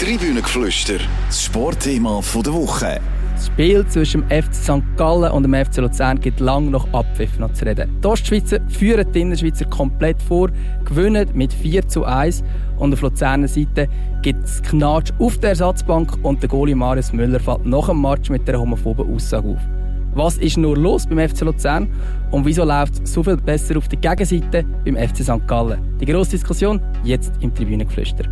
[0.00, 0.98] Tribünengeflüster,
[1.28, 3.00] das Sportthema der Woche.
[3.36, 4.96] Das Spiel zwischen dem FC St.
[4.96, 8.00] Gallen und dem FC Luzern gibt lang noch Abpfiff noch zu reden.
[8.02, 10.50] Die Ostschweizer führen die Innerschweizer komplett vor,
[10.84, 12.42] gewinnen mit 4 zu 1
[12.76, 13.88] und auf Luzerner Seite
[14.22, 18.30] gibt es Knatsch auf der Ersatzbank und der Goalie Marius Müller fällt nach dem Match
[18.30, 19.60] mit einer homophoben Aussage auf.
[20.14, 21.88] Was ist nur los beim FC Luzern
[22.32, 25.46] und wieso läuft es so viel besser auf der Gegenseite beim FC St.
[25.46, 25.78] Gallen?
[26.00, 28.24] Die grosse Diskussion jetzt im Tribünengeflüster.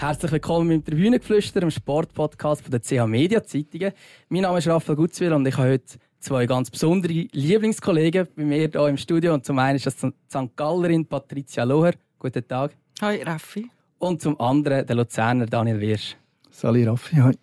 [0.00, 3.90] Herzlich willkommen im Tribünengeflüster, im Sportpodcast von der CH Media Zeitungen.
[4.28, 8.70] Mein Name ist Raphael Gutzwil und ich habe heute zwei ganz besondere Lieblingskollegen bei mir
[8.70, 9.34] hier im Studio.
[9.34, 10.54] Und zum einen ist das die St.
[10.54, 11.94] Gallerin Patricia Loher.
[12.16, 12.76] Guten Tag.
[13.00, 13.68] Hi Raffi.
[13.98, 16.16] Und zum anderen der Luzerner Daniel Wirsch.
[16.48, 17.36] Sali Raffi, hi.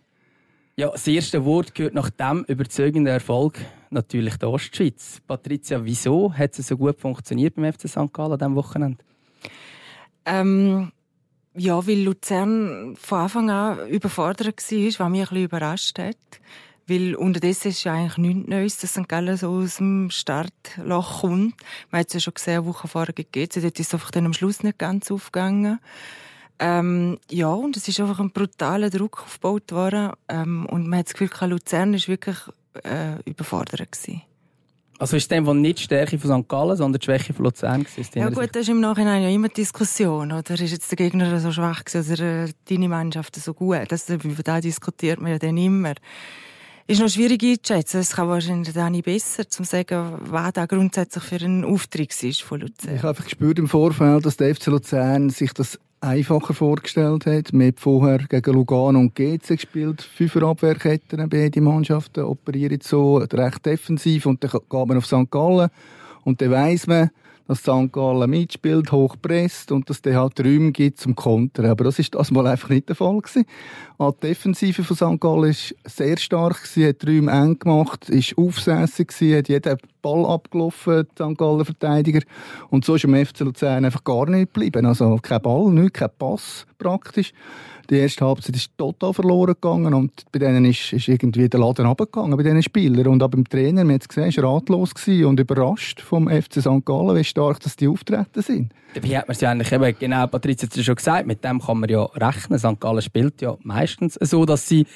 [0.77, 5.22] Ja, das erste Wort gehört nach dem überzeugenden Erfolg natürlich der Ostschweiz.
[5.27, 8.13] Patricia, wieso hat es so gut funktioniert beim FC St.
[8.13, 9.04] Gallen an diesem Wochenende?
[10.26, 10.94] Ähm,
[11.55, 16.18] ja, weil Luzern von Anfang an überfordert war, was mich ein bisschen überrascht hat.
[16.88, 19.07] Weil unterdessen ist ja eigentlich nichts Neues, dass St.
[19.07, 21.55] Gallen so aus dem Startloch kommt.
[21.90, 23.49] Man hat es ja schon gesehen, eine Woche vorher gegeben.
[23.55, 25.80] Dort ist es einfach dann am Schluss nicht ganz aufgegangen.
[26.60, 30.12] Ähm, ja, und es ist einfach ein brutaler Druck aufgebaut worden.
[30.30, 32.37] Ähm, und man hat das Gefühl, Luzern war wirklich
[32.84, 33.91] äh, überfordert.
[33.91, 34.21] Gewesen.
[34.98, 36.48] Also ist dem nicht die Stärke von St.
[36.48, 38.10] Gallen, sondern die Schwäche von Luzern gewesen?
[38.15, 40.32] Ja gut, das ist im Nachhinein ja immer Diskussion.
[40.32, 43.90] Oder ist jetzt der Gegner so schwach gewesen, oder äh, deine Mannschaft so gut?
[43.90, 45.96] Das, über das diskutiert man ja dann immer.
[46.87, 47.99] Ist noch schwierig einzuschätzen.
[47.99, 52.24] Es kann wahrscheinlich dann nicht besser, um zu sagen, was da grundsätzlich für ein Auftritt
[52.24, 52.96] ist von Luzern.
[52.96, 57.52] Ich habe einfach gespürt im Vorfeld, dass der FC Luzern sich das einfacher vorgestellt hat.
[57.52, 60.02] Wir haben vorher gegen Lugano und GC gespielt.
[60.02, 64.26] Fünfer Abwehrketten, beide Mannschaften operieren so recht defensiv.
[64.26, 65.30] Und dann geht man auf St.
[65.30, 65.70] Gallen
[66.24, 67.09] und dann weiss man,
[67.47, 67.91] dass St.
[67.91, 71.68] Gallen mitspielt, hochpresst und dass es halt Räume gibt zum Kontern.
[71.68, 73.46] Aber das ist das mal einfach nicht der Fall gewesen.
[73.97, 75.22] Auch die Defensive von St.
[75.22, 80.25] Gallen war sehr stark, sie hat Räume eng gemacht, ist aufsässig gewesen, hat jeden Ball
[80.25, 81.38] abgelaufen, die St.
[81.38, 82.22] Gallen Verteidiger.
[82.70, 84.86] Und so ist im FC Luzern einfach gar nicht geblieben.
[84.86, 87.34] Also kein Ball, nicht, kein Pass praktisch.
[87.90, 91.85] Die erste Halbzeit ist total verloren gegangen und bei denen ist, ist irgendwie der Laden
[91.85, 93.07] abgegangen, bei diesen Spielern.
[93.07, 96.84] Und auch beim Trainer, man hat es gesehen, war ratlos und überrascht vom FC St.
[96.84, 98.72] Gallen, wie stark dass die auftreten sind.
[98.96, 101.62] Dabei hat man es ja eigentlich eben, genau, Patricia hat es schon gesagt, mit dem
[101.62, 102.57] kann man ja rechnen.
[102.57, 102.79] St.
[102.79, 104.88] Gallen spielt ja meistens so, dass sie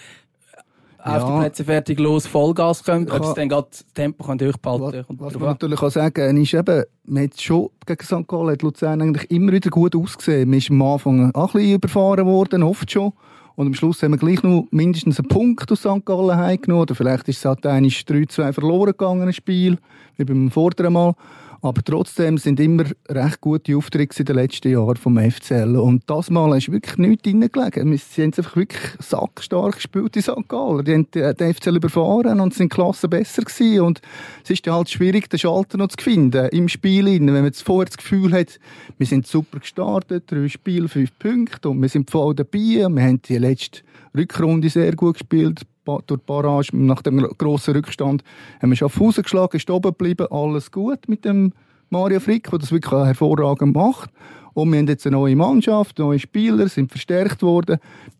[1.05, 1.17] ja.
[1.17, 5.05] auf die Plätze fertig los Vollgas kommen, ob sie dann gerade das Tempo können durchbehalten
[5.05, 5.19] können.
[5.19, 8.27] Was, was man natürlich auch sagen ist eben, man hat schon gegen St.
[8.27, 10.49] Gallen hat Luzern eigentlich immer wieder gut ausgesehen.
[10.49, 13.13] Man ist am Anfang auch ein bisschen überfahren worden, oft schon.
[13.55, 16.05] Und am Schluss haben wir gleich noch mindestens einen Punkt aus St.
[16.05, 16.83] Gallen heimgenommen.
[16.83, 19.77] Oder vielleicht ist es halt 3-2 verloren gegangen, ein Spiel,
[20.15, 21.13] wie beim vorderen Mal.
[21.61, 25.75] Aber trotzdem sind immer recht gute Aufträge in den letzten Jahren vom FCL.
[25.75, 27.97] Und das Mal ist wirklich nichts reingelegen.
[27.97, 30.47] Sie haben einfach wirklich sackstark gespielt in St.
[30.47, 30.85] Gallen.
[30.85, 33.81] Die haben den FCL überfahren und sind Klasse besser gewesen.
[33.81, 34.01] Und
[34.43, 37.05] es ist dann halt schwierig, den Schalter noch zu finden im Spiel.
[37.05, 38.59] Wenn man vorher das Gefühl hat,
[38.97, 42.87] wir sind super gestartet, drei Spiele, fünf Punkte und wir sind voll dabei.
[42.89, 43.81] Wir haben die letzte
[44.15, 45.61] Rückrunde sehr gut gespielt
[46.05, 48.23] durch die Barrage, nach dem grossen Rückstand,
[48.61, 51.53] haben wir Hause geschlagen, ist oben geblieben, alles gut mit dem
[51.89, 54.09] Mario Frick, der das wirklich hervorragend macht.
[54.53, 57.77] Und wir haben jetzt eine neue Mannschaft, neue Spieler, sind verstärkt worden.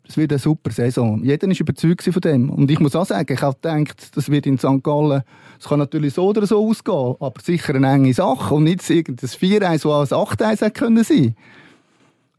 [0.08, 1.24] Es wird eine super Saison.
[1.24, 2.50] Jeder ist überzeugt von dem.
[2.50, 4.84] Und ich muss auch sagen, ich habe gedacht, das wird in St.
[4.84, 5.24] Gallen,
[5.60, 9.28] es kann natürlich so oder so ausgehen, aber sicher eine enge Sache und nicht irgendein
[9.28, 11.36] 4-1, das ein 8-1 hätte können sein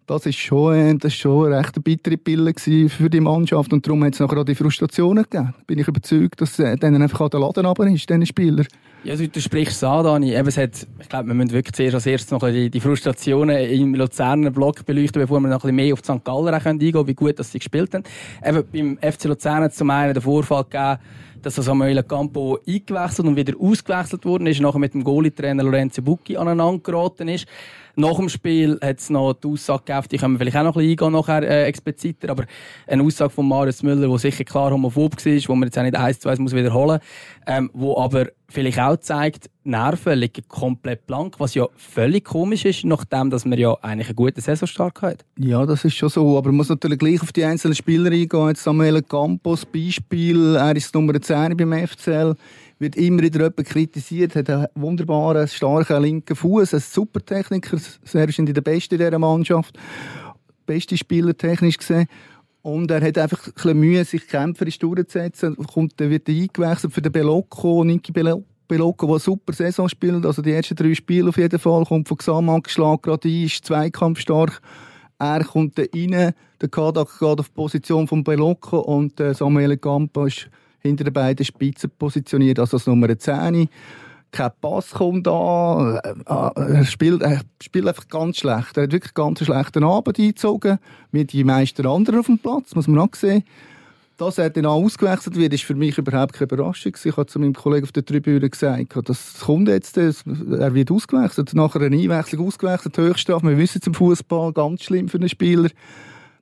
[0.06, 2.53] das ist schon, das ist schon eine recht bittere Pille
[2.88, 5.55] für die Mannschaft und darum hat es nachher auch die Frustrationen gegeben.
[5.66, 8.65] Bin ich überzeugt, dass äh, dann einfach der Laden runter ist, diesen Spieler.
[9.03, 10.34] Ja, also, du sprichst es an, Dani.
[10.34, 13.56] Eben, es hat, ich glaube, wir müssen wirklich zuerst als erstes noch die, die Frustrationen
[13.56, 16.22] im Luzerner Block beleuchten, bevor wir noch ein mehr auf St.
[16.22, 18.05] Galler eingehen können, wie gut dass sie gespielt haben.
[18.44, 20.99] Eben, beim FC Luzern hat es zum einen den Vorfall gegeben,
[21.41, 26.37] dass Samuel Campo eingewechselt und wieder ausgewechselt worden ist, nachher mit dem Goalie-Trainer Lorenzo Bucchi
[26.37, 27.47] aneinander geraten ist.
[28.00, 30.77] Nach dem Spiel hat es noch die Aussage gegeben, die können wir vielleicht auch noch
[30.77, 32.45] ein bisschen eingehen, nachher, äh, expliziter, aber
[32.86, 35.97] eine Aussage von Marius Müller, die sicher klar homophob war, wo man jetzt auch nicht
[35.97, 41.07] eins zu eins muss wiederholen muss, ähm, wo aber vielleicht auch zeigt, Nerven liegen komplett
[41.07, 45.24] blank, was ja völlig komisch ist, nachdem dass man ja eigentlich einen guten Saisonstart hat.
[45.39, 48.48] Ja, das ist schon so, aber man muss natürlich gleich auf die einzelnen Spieler eingehen.
[48.48, 52.34] Jetzt Samuel Campos, Beispiel, er ist Nummer 10 beim FCL
[52.80, 57.77] wird immer wieder jemand kritisiert, hat einen wunderbaren, starken linken Fuß, ein super Techniker,
[58.15, 59.78] er ist der Beste in dieser Mannschaft,
[60.66, 62.06] beste Spieler technisch gesehen.
[62.62, 65.56] Und er hat einfach ein bisschen Mühe, sich kämpferisch durchzusetzen.
[65.56, 70.26] Kommt, dann wird er eingewechselt für den Belocco, Niki Belocco, der eine super Saison spielt.
[70.26, 71.84] Also die ersten drei Spiele auf jeden Fall.
[71.86, 74.60] Kommt von Xamax, schlägt gerade ein, ist zweikampfstark.
[75.18, 79.76] Er kommt da rein, der Kadak geht auf die Position von Belocco und äh, Samuel
[79.76, 80.50] Campo ist
[80.80, 83.68] hinter den beiden Spitzen positioniert, also als Nummer 10.
[84.32, 88.77] Kein Pass kommt an, äh, äh, er spielt, er spielt einfach ganz schlecht.
[88.77, 90.78] Er hat wirklich ganz schlechten Abend eingezogen,
[91.10, 93.42] wie die meisten anderen auf dem Platz, muss man auch sehen.
[94.18, 96.92] Dass er dann auch ausgewechselt wird, ist für mich überhaupt keine Überraschung.
[97.03, 101.54] Ich habe zu meinem Kollegen auf der Tribüne gesagt, das kommt jetzt, er wird ausgewechselt.
[101.54, 103.48] Nachher eine Einwechslung ausgewechselt, Höchststrafe.
[103.48, 105.71] Wir wissen zum Fußball ganz schlimm für einen Spieler.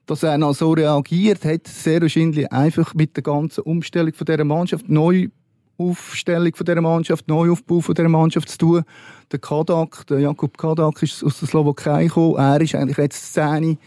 [0.09, 4.43] Dass er noch so reagiert, hat sehr wahrscheinlich einfach mit der ganzen Umstellung von dieser
[4.43, 8.83] Mannschaft, Neuaufstellung von dieser Mannschaft, Neuaufbau von dieser Mannschaft zu tun.
[9.31, 12.37] Der Kadak, der Jakub Kadak ist aus der Slowakei gekommen.
[12.37, 13.77] Er ist eigentlich jetzt Szene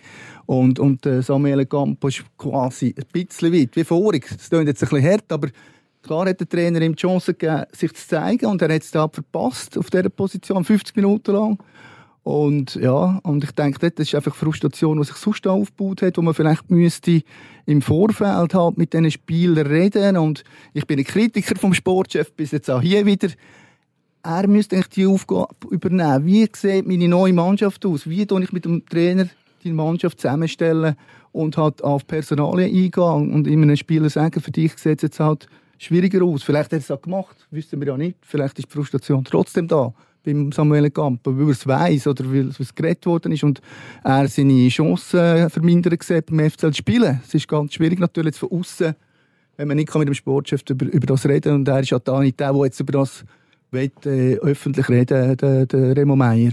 [0.46, 4.28] und, und äh, Samuel Campo ist quasi ein bisschen weit, wie vorig.
[4.28, 5.48] Das klingt jetzt ein bisschen hart, aber
[6.04, 8.92] klar hat der Trainer ihm die Chance gegeben, sich zu zeigen und er hat es
[8.92, 11.58] da verpasst auf dieser Position, 50 Minuten lang.
[12.24, 16.22] Und ja, und ich denke, das ist einfach Frustration, die sich sonst aufgebaut hat, wo
[16.22, 17.22] man vielleicht müsste
[17.66, 20.16] im Vorfeld halt mit diesen Spielern reden.
[20.16, 23.28] Und ich bin ein Kritiker vom Sportchef bis jetzt auch hier wieder.
[24.22, 26.24] Er müsste eigentlich die Aufgabe übernehmen.
[26.24, 28.08] Wie sieht meine neue Mannschaft aus?
[28.08, 29.28] Wie tue ich mit dem Trainer
[29.64, 30.94] die Mannschaft zusammenstellen
[31.32, 35.20] und halt auf Personalien eingehen und immer einem Spieler sagen, für dich sieht es jetzt
[35.20, 35.48] halt
[35.78, 36.44] schwieriger aus.
[36.44, 38.16] Vielleicht hat er es auch gemacht, wissen wir ja nicht.
[38.22, 39.92] Vielleicht ist die Frustration trotzdem da
[40.24, 43.60] beim Samuel Campo, weil er es weiss oder weil es geredet worden ist und
[44.04, 47.20] er seine Chancen vermindert gesehen beim FCL zu spielen.
[47.24, 48.94] Es ist ganz schwierig natürlich von außen,
[49.56, 52.20] wenn man nicht mit dem Sportchef über, über das reden und er ist ja da
[52.20, 53.24] nicht der, der jetzt über das
[53.72, 56.52] will, äh, öffentlich reden, der, der Remo Meier.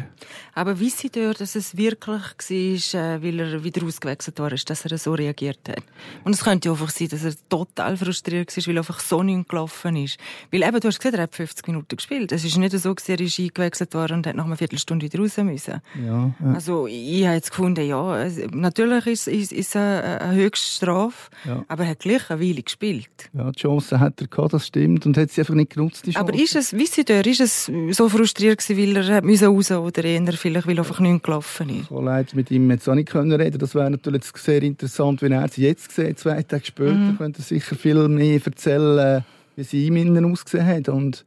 [0.54, 4.86] Aber wissen Sie dort, dass es wirklich war, äh, weil er wieder ausgewechselt war, dass
[4.86, 5.84] er so reagiert hat?
[6.24, 9.96] Und es könnte einfach sein, dass er total frustriert war, weil einfach so nicht gelaufen
[9.96, 10.18] ist.
[10.52, 12.32] Weil eben, du hast gesehen, er hat 50 Minuten gespielt.
[12.32, 15.20] Es ist nicht so, dass er ist eingewechselt worden und hat nach einer Viertelstunde wieder
[15.20, 15.82] raus müssen.
[16.06, 16.54] Ja, ja.
[16.54, 21.64] Also, ich habe jetzt gefunden, ja, natürlich ist, ist, ist eine, eine Höchststrafe, ja.
[21.68, 23.30] aber er hat gleich eine Weile gespielt.
[23.34, 26.12] Ja, die Chance hat er gehabt, das stimmt, und hat sie einfach nicht genutzt, die
[26.12, 26.28] Chance.
[26.28, 30.04] Aber ist es, wissen Sie, ist es so frustriert gewesen, weil er raus musste oder
[30.04, 31.90] eher vielleicht, weil einfach nichts gelaufen ist.
[31.90, 33.60] So leid mit ihm jetzt auch nicht können reden.
[33.60, 37.18] Das wäre natürlich sehr interessant, wenn er sie jetzt sieht, zwei Tage später, mhm.
[37.18, 39.24] könnte er sicher viel mehr erzählen,
[39.56, 40.90] wie sie ihm innen ausgesehen hat.
[40.90, 41.26] Und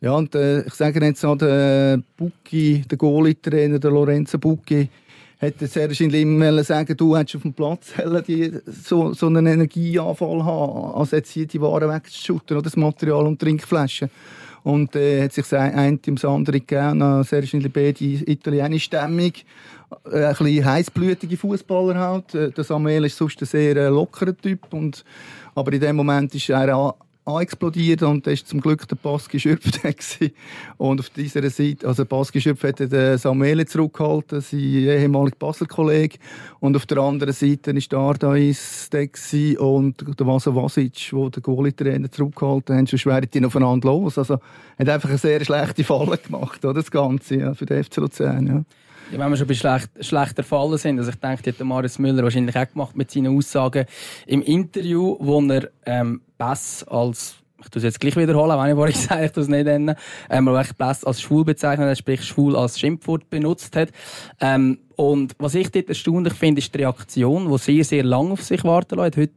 [0.00, 4.88] ja, und äh, ich sage jetzt auch, der Bucki, der Goalie-Trainer, der Lorenzo Bucki,
[5.38, 7.92] hätte sehr wahrscheinlich immer sagen, du hättest auf dem Platz
[8.26, 13.26] die, so, so einen Energieanfall haben, als jetzt hier die Waren wegzuschütten, oder das Material
[13.26, 14.10] und Trinkflaschen.
[14.66, 19.30] Und äh, hat sich ein eine ums andere gegeben, sehr wahrscheinlich beide italienische Stämmung.
[20.10, 22.34] Äh, ein bisschen heißblütige Fußballer halt.
[22.34, 24.72] Äh, der Samuel ist sonst ein sehr äh, lockerer Typ.
[24.72, 25.04] Und,
[25.54, 26.96] aber in dem Moment ist er
[27.26, 29.72] explodiert und da ist zum Glück der Baski Schöpf
[30.76, 36.18] Und auf dieser Seite, also Baski Schöpf hat den Samuele zurückgehalten, sein ehemaliger Basler-Kollege.
[36.60, 38.88] Und auf der anderen Seite ist der Ardais
[39.58, 42.90] und der Vasa Vasic, der den Goalie-Trainer zurückgehalten hat.
[42.90, 44.18] Schon schwer die aufeinander los.
[44.18, 44.38] Also,
[44.78, 46.74] hat einfach eine sehr schlechte Falle gemacht, oder?
[46.74, 48.64] Das Ganze, ja, für den FC Luzern, ja.
[49.12, 51.98] Ja, wenn wir schon bei schlecht, schlechter Fallen sind, also ich denke, die hat Marius
[51.98, 53.86] Müller wahrscheinlich auch gemacht mit seinen Aussagen
[54.26, 58.74] im Interview, wo er ähm, Bass als ich tue es jetzt gleich wiederholen, wenn ich
[58.74, 59.96] vorhin gesagt habe, ich tue es nicht nennen,
[60.28, 63.90] ähm, aber Bass als schwul bezeichnet hat, sprich schwul als Schimpfwort benutzt hat.
[64.40, 68.42] Ähm, und was ich dort erstaunlich finde, ist die Reaktion, die sehr, sehr lang auf
[68.42, 69.16] sich warten lässt.
[69.18, 69.34] Heute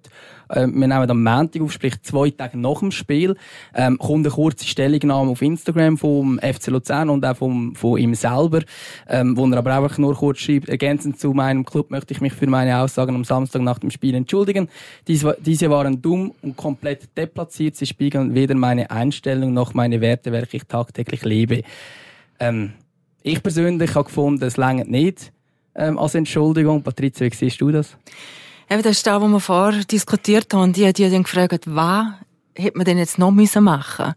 [0.50, 3.36] äh, wir nehmen am Montag auf, sprich zwei Tage nach dem Spiel,
[3.76, 8.16] ähm, kommt eine kurze Stellungnahme auf Instagram vom FC Luzern und auch vom, von ihm
[8.16, 8.62] selber,
[9.08, 12.34] ähm, wo er aber einfach nur kurz schreibt, ergänzend zu meinem Club möchte ich mich
[12.34, 14.70] für meine Aussagen am Samstag nach dem Spiel entschuldigen.
[15.08, 17.76] Diese, diese waren dumm und komplett deplatziert.
[17.76, 21.64] Sie spiegeln weder meine Einstellung noch meine Werte, welche ich tagtäglich lebe.
[22.40, 22.74] Ähm,
[23.22, 25.34] ich persönlich habe gefunden, es längert nicht
[25.76, 26.82] ähm, als Entschuldigung.
[26.84, 27.96] Patrizia, wie siehst du das?
[28.70, 30.74] Eben, das ist das, was wir vorher diskutiert haben.
[30.74, 32.08] Die ja dann gefragt, was
[32.56, 34.14] hätte man denn jetzt noch müssen machen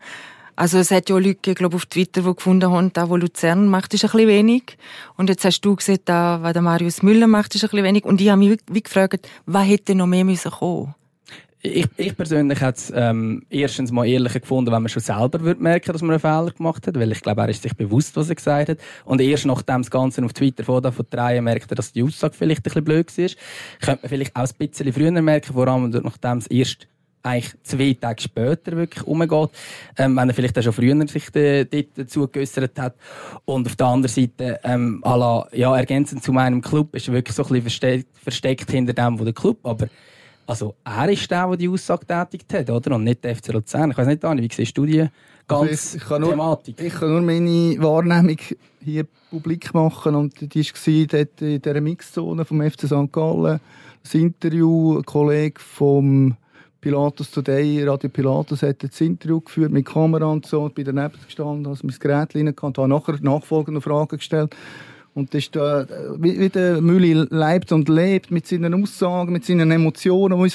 [0.55, 3.95] also es hat ja Leute, glaube auf Twitter, die gefunden haben, da, wo Luzern macht,
[3.95, 4.77] ist ein bisschen wenig.
[5.17, 8.05] Und jetzt hast du gesehen, da, was der Marius Müller macht, ist ein bisschen wenig.
[8.05, 10.95] Und ich habe mich wie gefragt, was hätte noch mehr müssen kommen
[11.65, 15.63] ich, ich persönlich hätte es ähm, erstens mal ehrlicher gefunden, wenn man schon selber würde
[15.63, 18.29] merken, dass man einen Fehler gemacht hat, weil ich glaube, er ist sich bewusst, was
[18.29, 18.79] er gesagt hat.
[19.05, 22.35] Und erst nachdem das Ganze auf Twitter von von drei merkt er, dass die Aussage
[22.35, 23.29] vielleicht ein bisschen blöd war.
[23.81, 26.89] Könnte man vielleicht auch ein bisschen früher merken, vor allem nachdem es erst
[27.23, 29.51] eigentlich zwei Tage später wirklich umgeht,
[29.97, 32.97] ähm, wenn er vielleicht auch schon früher sich de, dort dazu geäussert hat.
[33.45, 37.37] Und auf der anderen Seite, ähm, la, ja, ergänzend zu meinem Club, ist er wirklich
[37.37, 39.87] so ein bisschen versteckt, versteckt hinter dem, wo der Club, aber
[40.47, 42.97] Also er ist der, der die Aussage tätigt hat, oder?
[42.97, 43.93] Und nicht der FC Luzern.
[43.93, 45.07] Ich weiß nicht, Dani, wie siehst du die
[45.47, 46.81] ganze also ich, ich nur, Thematik?
[46.81, 48.39] Ich kann nur meine Wahrnehmung
[48.81, 53.13] hier publik machen und die war dort in dieser Mixzone vom FC St.
[53.13, 53.61] Gallen.
[54.03, 56.37] Das Interview, ein Kollege vom
[56.81, 60.67] Pilatus Today, Radio Pilatus, hat das Interview geführt mit Kamera und so.
[60.67, 64.57] Ich bin daneben gestanden, habe mein Gerät rein und habe nachher nachfolgende Fragen gestellt.
[65.15, 69.45] Und das ist da, wie, wie der Mülli lebt und lebt mit seinen Aussagen, mit
[69.45, 70.51] seinen Emotionen, wo, er,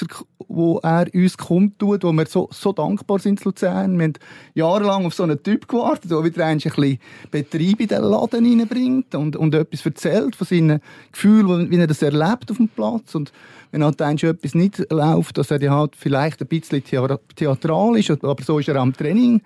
[0.48, 3.96] wo er uns kundtut, wo wir so, so dankbar sind zu Luzern.
[3.96, 4.12] Wir haben
[4.54, 6.98] jahrelang auf so einen Typ gewartet, der wieder ein bisschen
[7.30, 10.80] Betrieb in den Laden reinbringt und, und etwas erzählt von seinen
[11.12, 13.14] Gefühlen, wie er das erlebt auf dem Platz.
[13.14, 13.32] Und
[13.70, 16.82] wenn halt etwas nicht läuft, dass er halt vielleicht ein bisschen
[17.36, 19.40] theatral ist, aber so ist er am Training.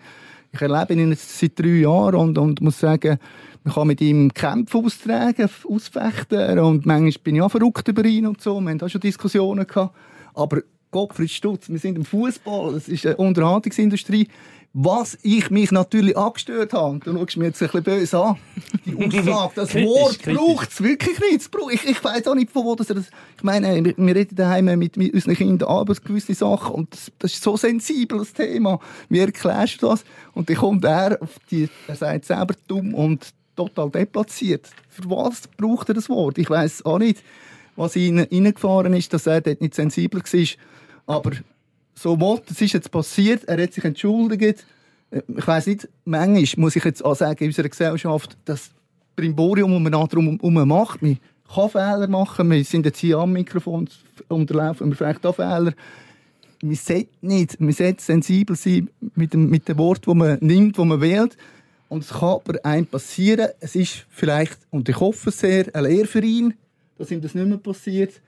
[0.55, 3.19] Ich erlebe ihn jetzt seit drei Jahren und, und muss sagen,
[3.65, 8.27] man kann mit ihm Kämpfe austragen, ausfechten und manchmal bin ich auch verrückt über ihn
[8.27, 8.61] und so.
[8.61, 9.97] Wir haben auch schon Diskussionen gehabt.
[10.35, 14.29] Aber Gottfried Stutz, wir sind im Fußball, es ist eine Unterhaltungsindustrie.
[14.75, 18.39] Was ich mich natürlich angestört habe, du schaust mir jetzt ein bisschen böse an,
[18.87, 21.51] die Aussage, das Wort braucht es wirklich nicht.
[21.73, 22.89] Ich, ich weiss auch nicht, von wo das...
[22.89, 27.33] Ich meine, wir reden daheim mit, mit unseren Kindern über gewisse Sachen und das, das
[27.35, 28.81] ist so sensibel, das Thema.
[29.11, 30.05] Wie erklärst du das?
[30.33, 34.71] Und dann kommt er, auf die, er sagt selber dumm und total deplatziert.
[34.89, 36.39] Für was braucht er das Wort?
[36.39, 37.23] Ich weiß auch nicht,
[37.77, 40.49] was ihn reingefahren ist, dass er dort nicht sensibel war.
[41.07, 41.33] Aber
[42.03, 44.67] so what, das ist jetzt passiert, er hat sich entschuldigt.
[45.11, 48.71] Ich weiß nicht, manchmal muss ich jetzt auch sagen, in unserer Gesellschaft, das
[49.17, 51.19] man darum herum macht, man
[51.55, 53.89] kann Fehler machen, wir sind jetzt hier am Mikrofon
[54.29, 55.75] unterlaufen, wir vielleicht auch Fehler.
[56.63, 60.79] Man sollte nicht, man sollte sensibel sein mit dem, mit dem Wort, das man nimmt,
[60.79, 61.37] das man wählt.
[61.89, 66.07] Und es kann aber einem passieren, es ist vielleicht, und ich hoffe sehr, eine Lehre
[66.07, 66.55] für ihn,
[66.97, 68.21] dass ihm das nicht mehr passiert.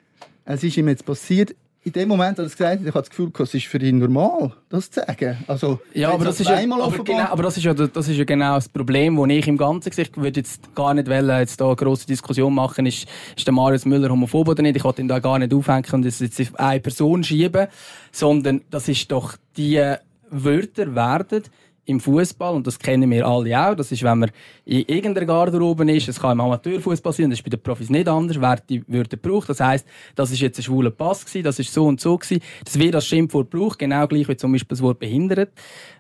[0.45, 1.55] Es ist ihm jetzt passiert.
[1.85, 3.77] In dem Moment, als er es gesagt hat, ich habe das Gefühl, es ist für
[3.77, 5.37] ihn normal, das zu sagen.
[5.47, 8.25] Also, ja, aber das, ist ja, aber, genau, aber das, ist ja, das ist ja
[8.25, 10.07] genau das Problem, das ich im Ganzen sehe.
[10.07, 13.53] Ich würde jetzt gar nicht wollen, jetzt da eine grosse Diskussion machen, ist, ist der
[13.53, 14.77] Marius Müller homophob oder nicht.
[14.77, 17.67] Ich wollte ihn da gar nicht aufhängen und das jetzt auf eine Person schieben,
[18.13, 19.83] sondern das ist doch, die
[20.31, 21.43] Wörter werden
[21.87, 23.75] im Fußball und das kennen wir alle auch.
[23.75, 24.31] Das ist, wenn man
[24.65, 28.09] in irgendeiner Garderobe ist, es kann im Amateurfußball sein, das ist bei den Profis nicht
[28.09, 29.49] anders, wer die Wörter braucht.
[29.49, 32.43] Das heißt, das ist jetzt ein schwuler Pass gewesen, das ist so und so gewesen.
[32.65, 35.53] Das wird das Schimpfwort braucht, genau gleich wie zum Beispiel das Wort behindert.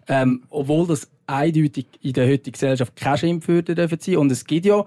[0.08, 4.16] Ähm, obwohl das eindeutig in der heutigen Gesellschaft keine Schimpfwörter dürfen sein.
[4.18, 4.84] Und es gibt ja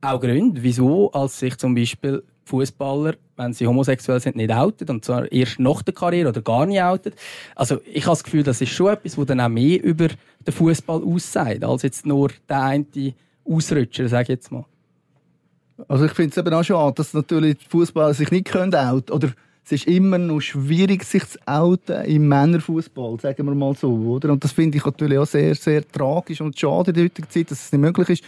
[0.00, 5.04] auch Gründe, wieso als sich zum Beispiel Fußballer, wenn sie homosexuell sind, nicht outet und
[5.04, 7.14] zwar erst nach der Karriere oder gar nicht outet.
[7.54, 10.52] Also ich habe das Gefühl, das ist schon etwas, wo dann auch mehr über den
[10.52, 13.14] Fußball aussagt, als jetzt nur der eine
[13.44, 14.64] Ausrutscher, sage ich jetzt mal.
[15.86, 19.32] Also ich finde es eben auch schade, dass natürlich Fußballer sich nicht können outen oder
[19.64, 24.32] es ist immer noch schwierig, sich zu outen im Männerfußball, sagen wir mal so, oder?
[24.32, 27.50] Und das finde ich natürlich auch sehr, sehr tragisch und schade in der heutigen Zeit,
[27.50, 28.24] dass es nicht möglich ist.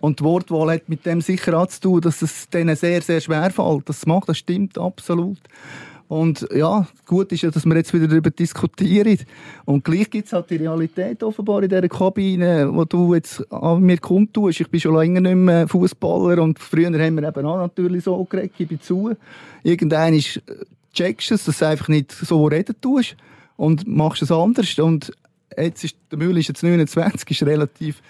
[0.00, 3.20] Und die Wortwahl hat mit dem sicher auch zu tun, dass es denen sehr, sehr
[3.20, 3.88] schwer fällt.
[3.88, 5.38] Das macht, das stimmt absolut.
[6.08, 9.18] Und ja, gut ist ja, dass wir jetzt wieder darüber diskutieren.
[9.66, 13.82] Und gleich gibt es halt die Realität offenbar in dieser Kabine, wo du jetzt an
[13.82, 14.60] mir kundtust.
[14.60, 18.24] Ich bin schon länger nicht mehr Fußballer und früher haben wir eben auch natürlich so
[18.24, 19.14] geredet, gebe zu.
[19.62, 20.64] Irgendein ist, äh,
[20.94, 23.14] checkst du es, dass du einfach nicht so reden tust
[23.56, 24.78] und machst es anders.
[24.78, 25.12] Und
[25.58, 28.00] jetzt ist, der Müll ist jetzt 29, ist relativ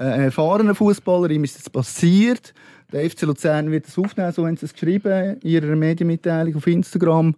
[0.00, 2.54] äh, ein erfahrener Fußballer, ihm ist das passiert.
[2.90, 6.66] Der FC Luzern wird das aufnehmen, so haben sie es geschrieben in ihrer Medienmitteilung auf
[6.66, 7.36] Instagram.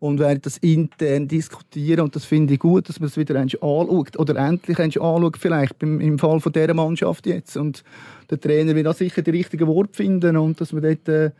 [0.00, 2.00] Und werden das intern diskutieren.
[2.00, 4.18] Und das finde ich gut, dass man es wieder anschaut.
[4.18, 7.56] Oder endlich anschaut vielleicht im Fall von dieser Mannschaft jetzt.
[7.56, 7.82] Und
[8.28, 10.36] der Trainer wird auch sicher die richtigen Worte finden.
[10.36, 11.30] Und dass man dort äh,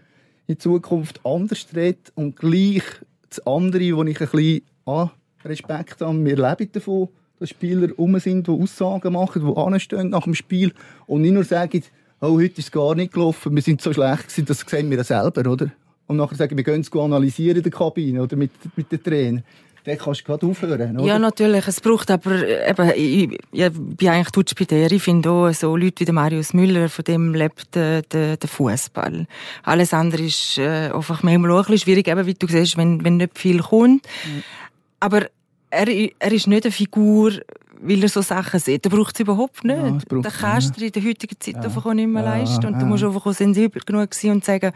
[0.46, 2.84] in Zukunft anders redet und gleich
[3.28, 5.10] das andere, wo ich ein bisschen ah,
[5.44, 10.24] Respekt habe, wir leben davon, dass Spieler rum sind, die Aussagen machen, die anstehen nach
[10.24, 10.72] dem Spiel
[11.06, 11.82] und nicht nur sagen,
[12.20, 14.98] oh, heute ist es gar nicht gelaufen, wir sind so schlecht gewesen, das sehen wir
[14.98, 15.70] ja selber, oder?
[16.06, 19.44] Und nachher sagen, wir gehen es analysieren in der Kabine oder mit, mit den Tränen.
[19.84, 21.06] Dann kannst du gerade aufhören, oder?
[21.06, 21.66] Ja, natürlich.
[21.68, 24.90] Es braucht aber, eben, ich, ich bin eigentlich der.
[24.90, 28.48] Ich finde auch, so Leute wie der Marius Müller, von dem lebt äh, der, der
[28.48, 29.26] Fußball.
[29.62, 33.04] Alles andere ist äh, einfach manchmal auch ein bisschen schwierig, eben, wie du siehst, wenn,
[33.04, 34.06] wenn nicht viel kommt.
[34.24, 34.42] Mhm.
[35.00, 35.26] Aber
[35.74, 37.32] er, er ist nicht eine Figur,
[37.80, 38.84] weil er so Sachen sieht.
[38.84, 39.76] Der braucht es überhaupt nicht.
[39.76, 41.62] Ja, braucht, der kannst du in der heutigen Zeit ja.
[41.62, 42.66] einfach auch nicht mehr ja, leisten.
[42.66, 44.72] Und du musst einfach auch sensibel genug sein und sagen,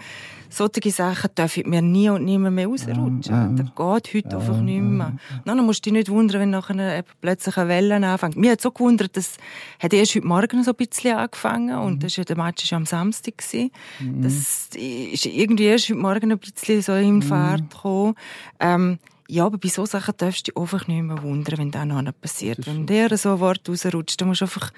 [0.50, 3.23] solche Sachen dürfen mir nie und nimmer mehr rausrutschen.
[3.23, 5.14] Ja, Das geht heute einfach nicht mehr.
[5.45, 8.37] Dann musst du dich nicht wundern, wenn nachher plötzlich eine Welle anfängt.
[8.37, 9.37] Mir hat so gewundert, das
[9.78, 12.00] hat erst heute Morgen so ein bisschen angefangen und mhm.
[12.00, 13.71] das ja, der Match ja am Samstag gewesen.
[14.00, 14.23] Mhm.
[14.23, 18.14] Das ist irgendwie erst heute Morgen ein bisschen so in Fahrt gekommen.
[18.61, 21.85] Ähm, ja, aber bei so Sachen darfst du dich einfach nicht mehr wundern, wenn das
[21.87, 22.66] noch nicht passiert.
[22.66, 24.70] Wenn der so ein Wort rausrutscht, dann musst du einfach,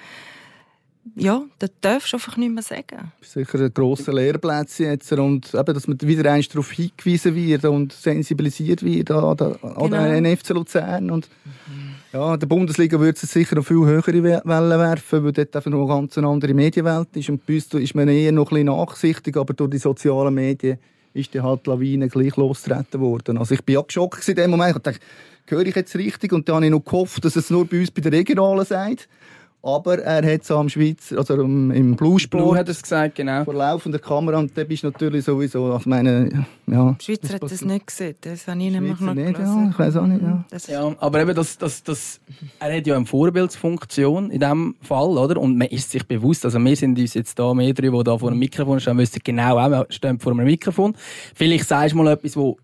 [1.16, 3.12] ja, das darfst du einfach nicht mehr sagen.
[3.22, 7.92] Sicher ein grosser Lehrplatz jetzt und eben, dass man wieder einmal darauf hingewiesen wird und
[7.92, 9.88] sensibilisiert wird an, an Genau.
[10.20, 11.28] den FC Luzern und
[12.12, 15.54] ja, in der Bundesliga würde es sicher noch viel höhere We- Wellen werfen, weil dort
[15.54, 18.54] einfach noch eine ganz andere Medienwelt ist und bei uns ist man eher noch ein
[18.56, 20.78] bisschen nachsichtig, aber durch die sozialen Medien
[21.12, 23.38] ist die halt die Lawine gleich losgetreten worden.
[23.38, 24.76] Also ich bin ja geschockt in dem Moment.
[24.76, 25.00] Ich dachte,
[25.46, 26.32] höre ich jetzt richtig?
[26.32, 29.08] Und dann habe ich noch gehofft, dass es nur bei uns bei der Regionalen sagt.
[29.62, 33.44] Aber er hat es am Schweizer, also im, im Blue Bluesport hat es gesagt, genau.
[33.44, 36.96] vor laufender Kamera und dann bist du natürlich sowieso, also ich meine, ja.
[36.98, 39.96] Die Schweizer hat das nicht gesehen, das habe ich nämlich noch nicht, ja, ich weiss
[39.96, 40.44] auch nicht, ja.
[40.66, 42.20] Ja, aber eben, das, das, das,
[42.58, 45.38] er hat ja eine Vorbildsfunktion in diesem Fall, oder?
[45.38, 48.16] Und man ist sich bewusst, also wir sind uns jetzt da, wir drei, die da
[48.16, 50.96] vor einem Mikrofon stehen, wissen genau auch, wir stehen vor einem Mikrofon.
[51.34, 52.56] Vielleicht sagst du mal etwas, wo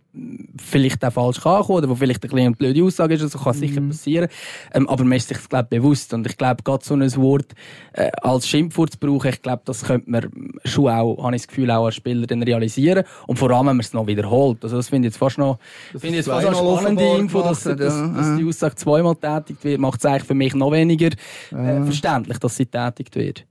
[0.58, 3.42] vielleicht auch falsch kann kommen, oder wo vielleicht ein bisschen eine blöde Aussage ist, das
[3.42, 4.28] kann sicher passieren.
[4.72, 6.12] Ähm, aber man ist sich, glaube ich, bewusst.
[6.14, 7.54] Und ich glaube, gerade so ein Wort
[7.92, 10.30] äh, als Schimpfwort zu brauchen, ich glaube, das könnte man
[10.64, 13.04] schon auch, habe ich das Gefühl, auch als Spieler dann realisieren.
[13.26, 14.62] Und vor allem, wenn man es noch wiederholt.
[14.62, 15.58] Also das finde ich jetzt fast noch,
[15.92, 18.08] finde ich jetzt fast noch spannende Info, dass, dass, ja.
[18.08, 21.10] dass die Aussage zweimal tätigt wird, macht es eigentlich für mich noch weniger
[21.50, 23.46] äh, verständlich, dass sie tätigt wird.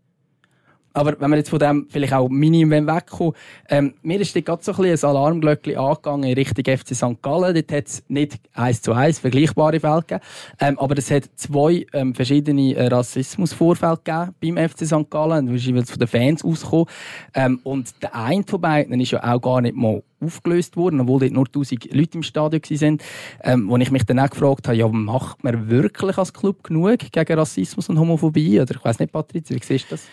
[0.96, 3.34] Aber wenn wir jetzt von dem vielleicht auch Minimum wegkommen,
[3.70, 7.22] ähm, mir ist dort gerade so ein, bisschen ein Alarmglöckchen angegangen in Richtung FC St.
[7.22, 7.54] Gallen.
[7.54, 10.22] Dort hat es nicht eins zu eins vergleichbare Fälle gegeben,
[10.62, 15.10] ähm, aber es hat zwei ähm, verschiedene äh, Rassismusvorfälle gegeben beim FC St.
[15.10, 16.86] Gallen, ist jeweils von den Fans ausgekommen.
[17.34, 21.20] Ähm, und der eine von beiden ist ja auch gar nicht mal aufgelöst worden, obwohl
[21.20, 22.98] dort nur 1000 Leute im Stadion waren.
[23.44, 27.00] Ähm, wo ich mich dann auch gefragt habe, ja, macht man wirklich als Club genug
[27.12, 28.62] gegen Rassismus und Homophobie?
[28.62, 30.08] Oder ich weiß nicht, Patrizia, wie siehst du das?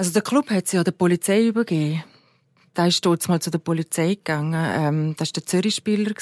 [0.00, 2.02] Also der Club hat sie ja der Polizei übergeben.
[2.72, 4.54] Da ist dort mal zu der Polizei gegangen.
[4.54, 6.14] Ähm, das war der Zürich-Spieler.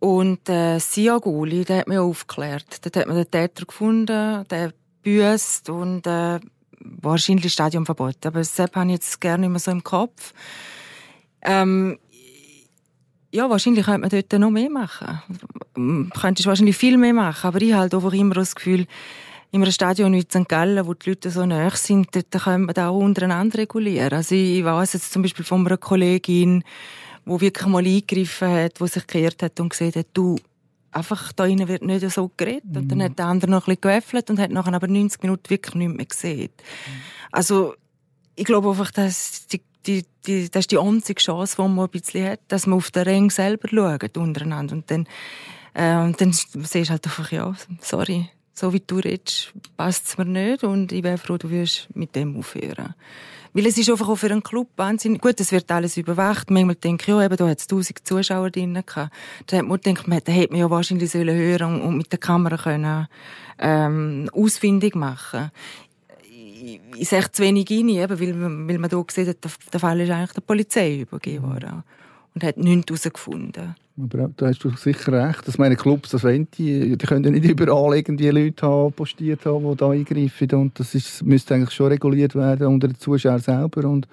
[0.00, 2.84] Und äh, Siaguli, der hat mich aufgeklärt.
[2.84, 4.72] Dort hat man den Täter gefunden, der
[5.04, 6.40] büßt und äh,
[6.80, 8.26] wahrscheinlich Stadionverbot.
[8.26, 10.34] Aber das habe ich jetzt gerne immer so im Kopf.
[11.42, 11.96] Ähm,
[13.30, 15.22] ja, wahrscheinlich könnte man dort noch mehr machen.
[15.76, 17.46] Ähm, Könntest wahrscheinlich viel mehr machen.
[17.46, 18.88] Aber ich halt einfach immer das Gefühl,
[19.50, 20.48] in einem Stadion wie St.
[20.48, 24.12] Gallen, wo die Leute so nahe sind, dort können wir da auch untereinander regulieren.
[24.12, 26.64] Also ich weiss jetzt zum Beispiel von einer Kollegin,
[27.24, 30.36] die wirklich mal eingegriffen hat, die sich gekehrt hat und gesehen hat, du,
[30.92, 32.76] einfach da innen wird nicht so geredet.
[32.76, 35.48] Und dann hat der andere noch ein bisschen geöffnet und hat nachher aber 90 Minuten
[35.48, 36.50] wirklich nichts mehr gesehen.
[37.32, 37.74] Also
[38.36, 41.90] ich glaube einfach, dass die, die, die, das ist die einzige Chance, die man ein
[41.90, 44.74] bisschen hat, dass man auf den Ring selber schaut, untereinander.
[44.74, 45.06] Und dann,
[45.74, 50.18] äh, und dann siehst du halt einfach, ja, sorry, so wie du redest, passt es
[50.18, 52.94] mir nicht und ich wäre froh, du würdest mit dem aufhören.
[53.52, 56.50] Weil es ist einfach auch für einen Club wahnsinnig, gut, es wird alles überwacht.
[56.50, 59.12] Manchmal denke ich, ja, eben, da hat es tausend Zuschauer drinnen gehabt.
[59.46, 62.18] Da hat man gedacht, man, da hätte man ja wahrscheinlich sollen hören und mit der
[62.18, 63.08] Kamera können,
[63.58, 65.50] ähm, ausfindig machen.
[66.96, 70.10] Ich, sehe zu wenig rein, eben, weil, weil man gesehen hat, der, der Fall ist
[70.10, 71.84] eigentlich der Polizei übergeben worden.
[72.38, 73.74] Und hat nichts herausgefunden.
[74.00, 75.48] Aber da hast du sicher recht.
[75.48, 79.44] dass meine Clubs, das wollen die, die können ja nicht überall irgendwie Leute haben, postiert
[79.44, 80.50] haben, die da eingreifen.
[80.52, 83.88] Und das ist, müsste eigentlich schon reguliert werden unter den Zuschauern selber.
[83.88, 84.06] Und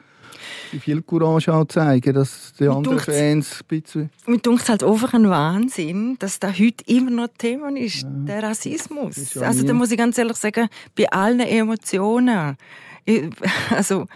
[0.80, 4.10] viel Courage auch zeigen, dass die anderen dunkt's- Fans ein bisschen...
[4.26, 9.18] Mir dunkt halt einfach ein Wahnsinn, dass das heute immer noch Thema ist, der Rassismus.
[9.18, 12.58] Ist ja Also da muss ich ganz ehrlich sagen, bei allen Emotionen.
[13.70, 14.08] Also,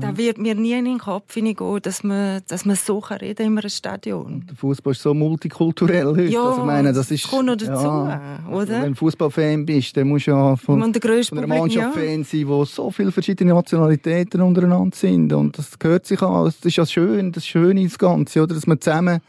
[0.00, 3.46] da wird mir nie in den Kopf hineingehen, dass man, dass man so kann reden
[3.46, 4.44] in einem Stadion.
[4.48, 6.24] Der Fußball ist so multikulturell heute.
[6.24, 8.82] Ja, also, ich meine, das ist, kommt noch dazu, ja, oder?
[8.82, 12.02] Wenn du Fußballfan bist, dann musst du ja von, von einer Mannschaft ja.
[12.02, 15.32] Fan sein, wo so viele verschiedene Nationalitäten untereinander sind.
[15.32, 16.44] Und das gehört sich an.
[16.44, 18.54] Das ist ja schön, das Schöne das Ganze, oder?
[18.54, 19.20] dass man zusammen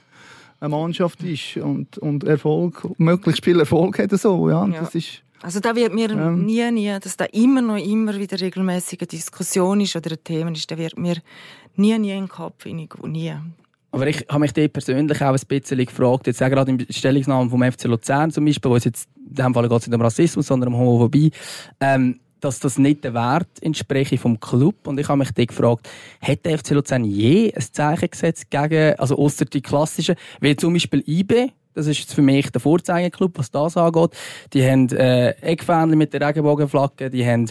[0.59, 4.11] eine Mannschaft ist und, und Erfolg, möglichst viel Erfolg hat.
[4.11, 4.65] So, ja.
[4.67, 4.79] Ja.
[4.79, 6.31] Das ist, Also da wird mir Ja.
[6.31, 10.71] nie, nie, dass da immer noch immer wieder regelmäßige Diskussion ist oder ein Thema ist,
[10.71, 11.17] da wird mir
[11.75, 13.11] nie, nie in den Kopf hineingehen.
[13.11, 13.35] Nie.
[13.91, 17.49] Aber ich habe mich dort persönlich auch ein bisschen gefragt, jetzt auch gerade im Stellungsnamen
[17.49, 20.01] vom FC Luzern zum Beispiel, wo es jetzt in dem Fall geht es nicht um
[20.01, 21.31] Rassismus, sondern um Homophobie,
[21.81, 24.87] ähm, dass das nicht der Wert entspreche vom Club.
[24.87, 25.89] Und ich habe mich dort gefragt,
[26.21, 30.73] hat der FC Luzern je ein Zeichen gesetzt gegen, also ausser die klassischen, wie zum
[30.73, 34.11] Beispiel IB, das ist für mich der Vorzeigeklub, was das angeht.
[34.53, 37.49] Die haben äh, Eckfähnchen mit der Regenbogenflagge, die haben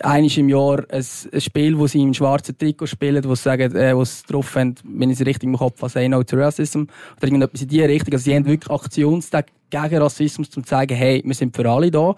[0.00, 3.74] einiges im Jahr ein, ein Spiel, wo sie im schwarzen Trikot spielen, wo sie sagen,
[3.76, 6.36] äh, wo sie drauf haben, wenn ich es richtig im Kopf habe, Say No to
[6.36, 6.82] Racism
[7.16, 8.12] oder irgendetwas in die Richtung.
[8.12, 11.90] Also sie haben wirklich Aktionstag gegen Rassismus, um zu zeigen, hey, wir sind für alle
[11.90, 12.14] da.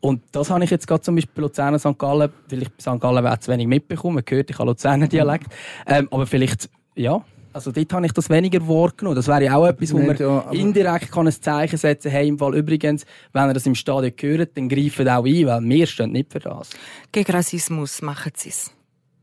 [0.00, 1.98] Und das habe ich jetzt gerade zum Beispiel bei Luzern St.
[1.98, 3.00] Gallen, weil ich St.
[3.00, 5.46] Gallen zu wenig mitbekommen, man hört, ich habe Luzerner Dialekt,
[5.86, 9.14] ähm, aber vielleicht, ja, Also dort habe ich das weniger wahrgenommen.
[9.14, 12.18] Das wäre ja auch etwas, wo man ja, indirekt kann ein Zeichen setzen kann.
[12.18, 15.62] Hey, im Fall übrigens, wenn ihr das im Stadion hört, dann greifen auch ein, weil
[15.62, 16.70] wir stehen nicht für das.
[17.12, 18.72] Gegen Rassismus machen sie es.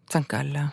[0.09, 0.29] St.
[0.29, 0.71] Gallen.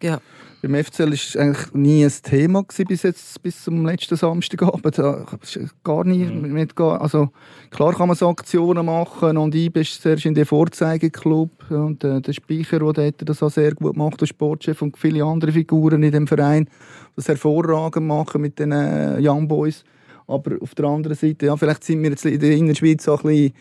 [0.00, 0.20] Ja.
[0.62, 4.98] Beim FCL war es eigentlich nie ein Thema gewesen, bis jetzt, bis zum letzten Samstagabend.
[5.42, 7.30] Ist Gar nie, nicht gar, also
[7.70, 12.20] klar kann man so Aktionen machen und ich bin zuerst in den Vorzeigeklub und äh,
[12.20, 16.12] der Speicher, der das auch sehr gut macht, der Sportchef und viele andere Figuren in
[16.12, 16.68] dem Verein,
[17.16, 19.82] das hervorragend machen mit den äh, Young Boys.
[20.26, 23.22] Aber auf der anderen Seite, ja, vielleicht sind wir jetzt in der Innerschweiz so ein
[23.22, 23.52] bisschen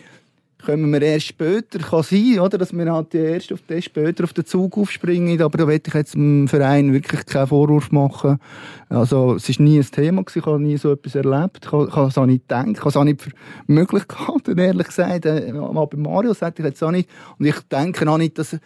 [0.66, 4.34] kommen wir erst später, kann sein, oder, dass wir halt erst auf den, später auf
[4.34, 8.40] den Zug aufspringen, aber da will ich jetzt dem Verein wirklich keinen Vorwurf machen.
[8.90, 12.08] Also, es ist nie ein Thema gewesen, ich habe nie so etwas erlebt, ich habe
[12.08, 13.32] es auch nicht gedacht, ich habe es auch nicht für
[13.68, 17.60] möglich gehalten, ehrlich gesagt, äh, mal bei Mario sagte ich jetzt auch nicht, und ich
[17.72, 18.58] denke auch nicht, dass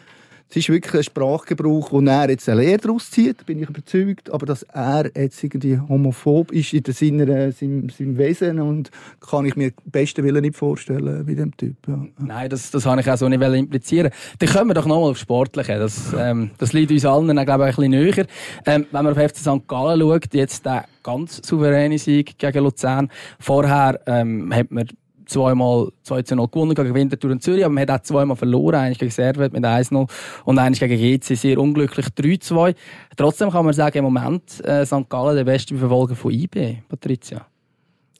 [0.54, 4.32] es ist wirklich ein Sprachgebrauch, wo er jetzt eine Lehre daraus zieht, bin ich überzeugt.
[4.32, 9.46] Aber dass er jetzt irgendwie homophob ist in Sinne, äh, seinem, seinem Wesen und kann
[9.46, 11.76] ich mir besten Willen nicht vorstellen bei dem Typ.
[11.88, 12.06] Ja.
[12.20, 14.12] Nein, das, das habe ich auch so nicht implizieren.
[14.38, 15.80] Dann kommen wir doch nochmal auf Sportliche.
[15.80, 18.28] Das, ähm, das liegt uns allen, äh, glaube ich, ein bisschen näher.
[18.68, 19.68] Ähm, wenn man auf FC St.
[19.68, 23.10] Gallen schaut, jetzt der ganz souveräne Sieg gegen Luzern.
[23.40, 24.88] Vorher ähm, hat man
[25.34, 29.12] zweimal 2-0 gewonnen gegen Winterthur und Zürich, aber man hat auch zweimal verloren, eigentlich gegen
[29.12, 30.10] Servet mit 1-0
[30.46, 32.76] und eigentlich gegen GC sehr unglücklich 3-2.
[33.18, 35.10] Trotzdem kann man sagen, im Moment äh, St.
[35.10, 37.46] Gallen der beste Verfolger von IB, Patricia.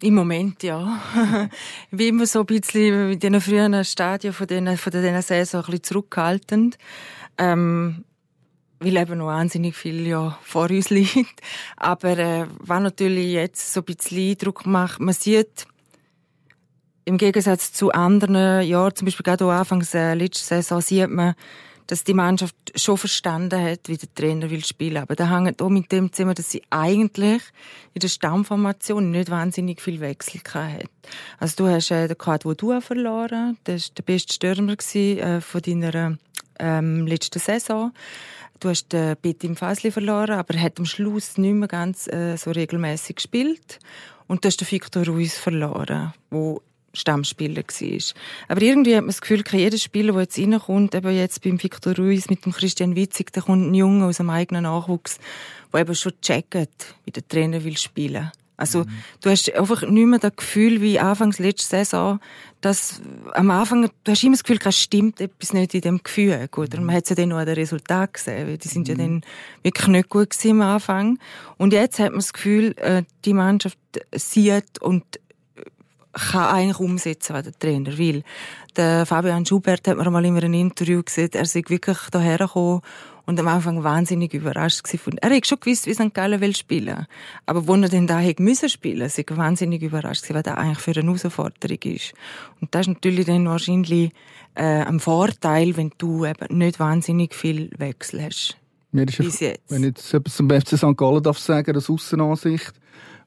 [0.02, 1.00] Im Moment, ja.
[1.92, 5.84] Wie immer so ein bisschen in diesen frühen Stadien von diesen, von Saison ein bisschen
[5.84, 6.78] zurückhaltend.
[7.38, 8.04] Ähm,
[8.84, 11.42] weil eben noch wahnsinnig viel ja vor uns liegt.
[11.78, 15.66] Aber äh, was natürlich jetzt so ein bisschen Eindruck macht, man sieht,
[17.06, 21.36] im Gegensatz zu anderen Jahren, zum Beispiel gerade auch Anfangs äh, letzte Saison, sieht man,
[21.88, 24.98] dass die Mannschaft schon verstanden hat, wie der Trainer will spielen.
[24.98, 27.42] Aber da hängt auch mit dem zusammen, dass sie eigentlich
[27.94, 30.90] in der Stammformation nicht wahnsinnig viel Wechsel hat.
[31.40, 35.62] Also du hast äh, den Quad du verloren, das war der beste Stürmer äh, von
[35.62, 36.18] deiner
[36.60, 37.92] ähm, letzten Saison.
[38.60, 42.38] Du hast den Betim Fasli verloren, aber er hat am Schluss nicht mehr ganz äh,
[42.38, 43.80] so regelmäßig gespielt.
[44.28, 46.62] Und du hast den Victor Ruiz verloren, wo
[46.94, 48.00] Stammspieler war.
[48.48, 51.96] Aber irgendwie hat man das Gefühl, jeder Spieler, der jetzt reinkommt, eben jetzt beim Victor
[51.96, 55.20] Ruiz mit dem Christian Witzig, da kommt ein Junge aus dem eigenen Nachwuchs,
[55.72, 58.32] der eben schon checkt, wie der Trainer will spielen.
[58.56, 58.86] Also,
[59.22, 62.20] du hast einfach nicht mehr das Gefühl, wie anfangs letzte Saison,
[62.62, 63.02] dass
[63.34, 66.48] am Anfang, du hast immer das Gefühl, es stimmt etwas nicht in dem Gefühl.
[66.50, 68.88] Gut, und man hat es ja dann noch an den Resultat gesehen, weil die sind
[68.88, 69.22] ja dann
[69.64, 71.20] wirklich nicht gut gewesen am Anfang.
[71.58, 73.78] Und jetzt hat man das Gefühl, äh, die Mannschaft
[74.14, 75.04] sieht und
[76.14, 78.24] kann eigentlich umsetzen, was der Trainer will.
[78.76, 82.82] Der Fabian Schubert hat mir mal in einem Interview gesagt, er sei wirklich hierher gekommen
[83.26, 85.18] und am Anfang wahnsinnig überrascht gewesen.
[85.20, 86.14] Er hat schon gewusst, wie St.
[86.14, 87.08] Gallen will spielen.
[87.46, 90.80] Aber wo er denn da hätte müssen spielen, sei wahnsinnig überrascht gewesen, was das eigentlich
[90.80, 92.14] für eine Herausforderung ist.
[92.60, 94.12] Und das ist natürlich dann wahrscheinlich
[94.56, 98.58] äh, ein Vorteil, wenn du eben nicht wahnsinnig viel Wechsel hast.
[98.92, 99.72] Mir ist Bis jetzt.
[99.72, 100.98] Wenn ich jetzt etwas zum FC St.
[100.98, 102.74] Gallen darf sagen, als Aussenansicht,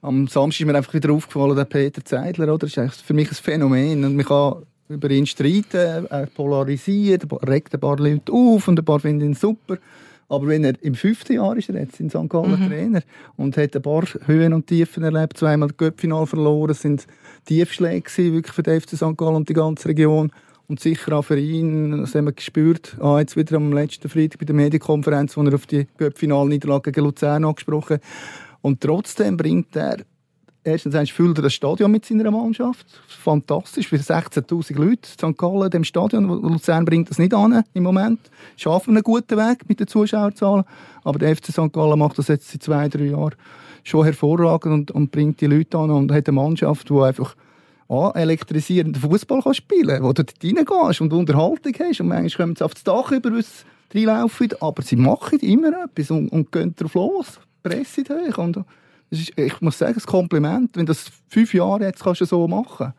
[0.07, 2.59] am Samstag ist mir einfach wieder aufgefallen, der Peter Zeidler, oder?
[2.59, 4.05] Das ist eigentlich für mich ein Phänomen.
[4.05, 8.79] Und man kann über ihn streiten, er polarisiert, er regt ein paar Leute auf und
[8.79, 9.79] ein paar finden ihn super.
[10.29, 12.29] Aber wenn er im fünften Jahr ist er jetzt in St.
[12.29, 13.03] Gallen Trainer
[13.37, 17.07] und hat ein paar Höhen und Tiefen erlebt, zweimal das Göppfinal verloren, es sind
[17.45, 19.17] Tiefschläge gewesen, wirklich für den FC St.
[19.17, 20.31] Gallen und die ganze Region.
[20.69, 24.41] Und sicher auch für ihn, das haben wir gespürt, ah, jetzt wieder am letzten Freitag
[24.41, 28.03] bei der Medienkonferenz, wo er auf die Göppfinalniederlage gegen Luzern angesprochen hat.
[28.67, 29.99] Und trotzdem bringt er,
[30.65, 32.85] erstens füllt er das Stadion mit seiner Mannschaft.
[33.07, 35.09] Fantastisch, für 16'000 Leute.
[35.09, 35.39] St.
[35.39, 38.19] Gallen, dem Stadion, Luzern bringt das nicht an im Moment.
[38.57, 40.65] Schaffen einen guten Weg mit den Zuschauerzahlen.
[41.05, 41.73] Aber der FC St.
[41.73, 43.37] Gallen macht das jetzt seit zwei, drei Jahren
[43.85, 47.37] schon hervorragend und, und bringt die Leute an und hat eine Mannschaft, die einfach
[47.89, 52.01] ah, elektrisierenden Fußball spielen kann, wo du reingehst und Unterhaltung hast.
[52.01, 54.49] Und manchmal kommen sie auf das Dach über, sie reinlaufen.
[54.59, 57.39] Aber sie machen immer etwas und, und gehen drauf los.
[57.69, 58.39] Presse hoch.
[58.39, 58.57] Und
[59.11, 60.77] das ist, ich muss sagen, ein Kompliment.
[60.77, 62.93] Wenn das fünf Jahre jetzt kannst du so machen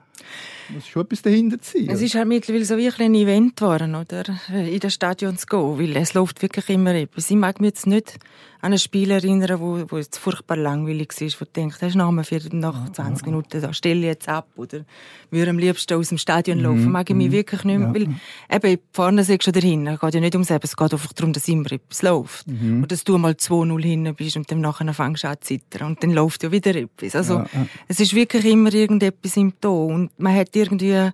[0.69, 1.87] muss schon etwas dahinter sein.
[1.89, 4.23] Es ist halt mittlerweile so wie ein Event geworden, oder?
[4.51, 7.29] In das Stadion zu gehen, weil es läuft wirklich immer etwas.
[7.29, 8.17] Ich mag mich jetzt nicht
[8.59, 12.23] an ein Spiel erinnern, wo, wo jetzt furchtbar langweilig war, wo du denkst, hast Namen
[12.23, 14.83] für nach 20 Minuten, da stelle ich jetzt ab, oder
[15.29, 16.91] würde am liebsten aus dem Stadion laufen.
[16.91, 18.07] Mag ich mich wirklich nicht mehr, weil
[18.51, 21.33] eben vorne siehst du dahin, es geht ja nicht ums Eben, es geht einfach darum,
[21.33, 22.47] dass immer etwas läuft.
[22.47, 25.89] Oder dass du mal 2-0 hinten bist und dann nachher fängst du an zu zittern
[25.89, 27.15] und dann läuft ja wieder etwas.
[27.15, 27.43] Also,
[27.87, 31.09] es ist wirklich immer irgendetwas im Ton und man hat irgendwie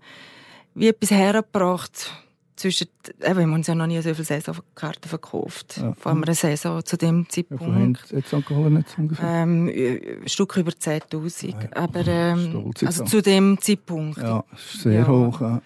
[0.76, 2.12] wie etwas hergebracht,
[2.56, 2.88] zwischen,
[3.22, 5.78] eben, wir haben uns ja noch nie so viele Saisonkarten verkauft.
[5.78, 5.94] Ja.
[6.00, 8.12] Vor einer Saison zu dem Ja, Zeitpunkt.
[8.12, 8.46] jetzt St.
[8.46, 9.28] Gallen nicht ungefähr.
[9.44, 9.68] Ähm,
[10.22, 11.76] ein Stück über 10.000.
[11.76, 14.18] Aber, ähm, jetzt also zu dem Zeitpunkt.
[14.20, 15.08] Ja, sehr Ja.
[15.08, 15.42] hoch.
[15.42, 15.62] Ja.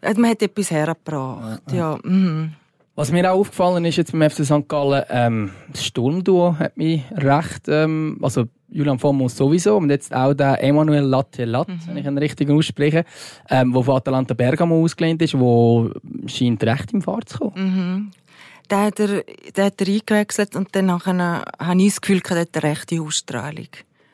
[0.00, 1.60] Also man hat etwas hergebracht.
[1.70, 2.54] Ja, mhm.
[2.94, 4.68] Was mir auch aufgefallen ist jetzt beim FC St.
[4.68, 10.34] Gallen, ähm, das Sturmduo hat mich recht, ähm, also Julian Fomos sowieso und jetzt auch
[10.34, 13.04] der Emanuel Lattelat, wenn ich ihn richtig ausspreche,
[13.48, 15.90] ähm, der von Atalanta Bergamo ausgelehnt ist, wo
[16.26, 17.54] scheint recht im Fahrt zu kommen.
[17.56, 18.10] Mhm.
[18.68, 19.24] Da hat er,
[19.54, 23.00] da hat er eingewechselt und dann nachher habe ich das Gefühl, er hat eine rechte
[23.00, 23.68] Ausstrahlung.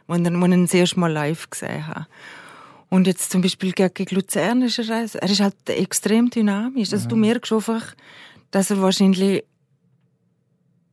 [0.07, 2.07] Als ich ihn das erste Mal live gesehen habe.
[2.91, 6.93] Und jetzt zum Beispiel gegen Luzern ist er, er ist halt extrem dynamisch.
[6.93, 7.95] Also du merkst einfach,
[8.51, 9.45] dass er wahrscheinlich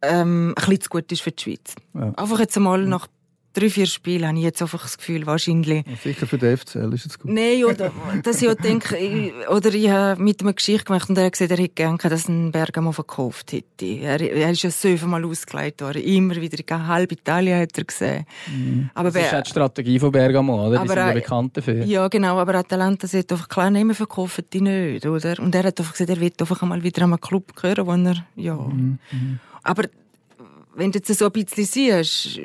[0.02, 1.76] ähm, ein bisschen zu gut ist für die Schweiz.
[1.94, 2.14] Ja.
[2.16, 3.08] Einfach jetzt einmal nach
[3.56, 6.94] drei, vier Spielen habe ich jetzt einfach das Gefühl, wahrscheinlich, Und Sicher für den FCL
[6.94, 7.32] ist es gut.
[7.32, 7.92] Nein, oder,
[8.24, 11.26] dass ich auch denke, ich, oder ich habe mit ihm eine Geschichte gemacht und er
[11.26, 13.86] hat gesagt, er hätte gerne dass ein Bergamo verkauft hätte.
[13.86, 16.02] Er, er ist ja so Mal ausgeleitet worden.
[16.02, 18.26] Immer wieder, in halb Italien hat er gesehen.
[18.94, 20.82] Aber Das ist auch die Strategie von Bergamo, oder?
[20.82, 21.86] Die sind ja bekannt dafür.
[21.86, 25.40] ja, genau, aber Atalanta sagt einfach, klar, nehmen verkaufen die nicht, oder?
[25.40, 27.92] Und er hat einfach gesagt, er will einfach einmal wieder an einen Club gehören, wo
[27.92, 28.72] er, ja.
[29.64, 29.84] Aber
[30.76, 32.40] wenn du jetzt so ein bisschen siehst,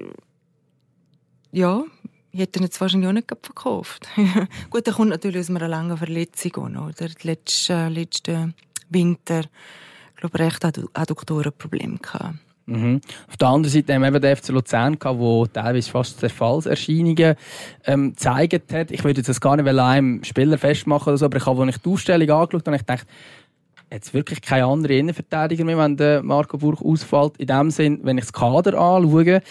[1.52, 1.84] ja,
[2.32, 4.08] ich hätte ihn jetzt wahrscheinlich auch nicht verkauft.
[4.70, 7.08] Gut, er kommt natürlich aus einer langen Verletzung, auch oder?
[7.22, 8.54] Letzten, äh, letzten
[8.88, 12.34] Winter, ich glaube, recht Addu- Adduktorenproblem gehabt.
[12.66, 13.00] Mhm.
[13.28, 17.34] Auf der anderen Seite haben wir eben den FC Luzern gehabt, wo teilweise fast Zerfallserscheinungen
[17.84, 18.92] ähm, gezeigt hat.
[18.92, 21.62] Ich würde jetzt das gar nicht an einem Spieler festmachen oder so, aber ich habe,
[21.62, 23.06] als ich die Ausstellung angeschaut habe, ich gedacht,
[23.92, 27.36] jetzt wirklich keine andere Innenverteidiger mehr, wenn der Marco Burg ausfällt.
[27.38, 29.42] In dem Sinn, wenn ich das Kader anschaue,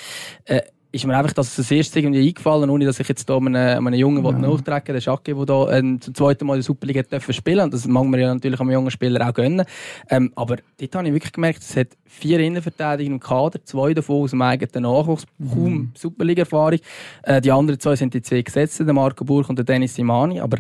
[0.45, 3.55] äh, ist mir einfach das das erste irgendwie eingefallen, ohne dass ich jetzt da einem,
[3.55, 4.31] einem Jungen ja.
[4.31, 7.73] nachtreten der Schacke, der da ähm, zum zweiten Mal in der Superliga dürfen spielen und
[7.73, 9.65] das mag man ja natürlich einem jungen Spieler auch gönnen.
[10.09, 14.23] Ähm, aber dort habe ich wirklich gemerkt, es hat vier Innenverteidiger im Kader, zwei davon
[14.23, 16.79] aus dem eigenen Nachwuchs, kaum Superliga-Erfahrung.
[17.23, 20.39] Äh, die anderen zwei sind die zwei Gesetzten, der Marco Burg und der Dennis Simani,
[20.39, 20.57] aber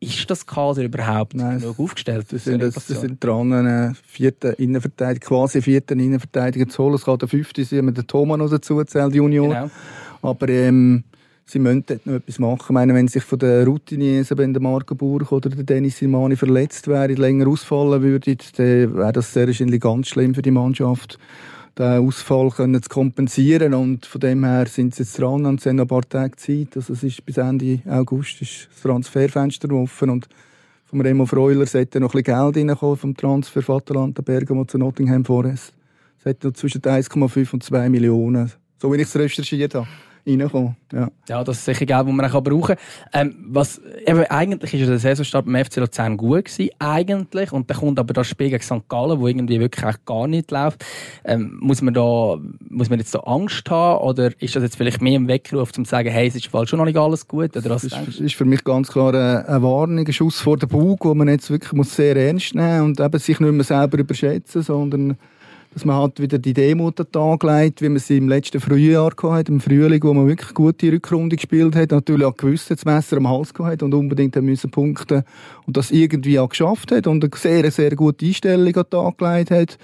[0.00, 2.26] ist das Kader überhaupt Nein, genug aufgestellt?
[2.30, 6.94] Das sind, das, das sind dran, einen vierten Innenverteidiger, quasi vierten Innenverteidiger zu holen.
[6.94, 9.48] Es kann der fünfte sein, wenn man den Thomas noch dazu zählt, Junior.
[9.48, 9.70] Genau.
[10.22, 11.04] Aber ähm,
[11.44, 12.64] sie müssen dort noch etwas machen.
[12.68, 16.36] Ich meine, wenn sich von den Routiniers, wenn der Marco Burg oder der Dennis Simani
[16.36, 21.18] verletzt wäre, länger ausfallen würde, dann wäre das sehr wahrscheinlich ganz schlimm für die Mannschaft,
[21.78, 23.74] den Ausfall können zu kompensieren.
[23.74, 26.76] Und von dem her sind sie jetzt dran und sie noch ein paar Tage Zeit.
[26.76, 30.28] Also es ist bis Ende August ist das Transferfenster offen und
[30.86, 34.78] vom Remo Freuler sollte noch ein bisschen Geld reinkommen vom Transfer von Atalanta Bergamo zu
[34.78, 35.74] Nottingham Forest.
[36.24, 39.86] Es noch zwischen 1,5 und 2 Millionen, so wie ich es recherchiert habe,
[40.28, 40.76] reinkommen.
[40.92, 41.10] Ja.
[41.28, 43.28] Ja, das ist sicher Geld, das man auch brauchen kann.
[43.28, 47.52] Ähm, was, eben, eigentlich ja der Saisonstart beim FC Luzern gut gewesen, eigentlich.
[47.52, 48.88] Und dann kommt aber das Spiel gegen St.
[48.88, 50.84] Gallen, wo irgendwie wirklich gar nicht läuft.
[51.24, 52.36] Ähm, muss man da,
[52.68, 54.02] muss man jetzt da Angst haben?
[54.02, 56.78] Oder ist das jetzt vielleicht mehr im Weckruf, um zu sagen, hey, es ist schon
[56.78, 57.56] noch nicht alles gut?
[57.56, 60.56] Oder was Das ist, ist für mich ganz klar eine, eine Warnung, ein Schuss vor
[60.56, 63.64] den Bug, wo man jetzt wirklich muss sehr ernst nehmen und eben sich nicht mehr
[63.64, 65.16] selber überschätzen, sondern
[65.78, 68.60] dass man halt wieder die Demut an den Tag legt, wie man sie im letzten
[68.60, 72.84] Frühjahr hatte, im Frühling, wo man wirklich gute Rückrunde gespielt hat, natürlich auch gewusst, das
[72.84, 75.22] Messer am Hals gehabt und unbedingt haben müssen punkten
[75.66, 79.18] und das irgendwie auch geschafft hat und eine sehr, sehr gute Einstellung an den Tag
[79.18, 79.78] gelegt hat.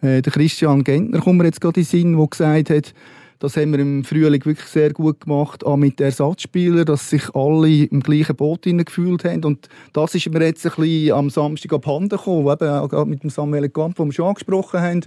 [0.00, 2.94] Äh, der Christian Gentner kommt mir jetzt gerade in den Sinn, der gesagt hat,
[3.42, 7.86] das haben wir im Frühling wirklich sehr gut gemacht, auch mit Ersatzspielern, dass sich alle
[7.86, 9.44] im gleichen Boot gefühlt haben.
[9.44, 13.30] Und das ist mir jetzt ein bisschen am Samstag abhanden gekommen, eben auch mit dem
[13.30, 15.00] Samuel Kamp, den wir schon angesprochen haben.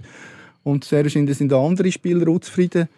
[0.64, 2.88] Und sehr wahrscheinlich sind andere Spieler auch zufrieden.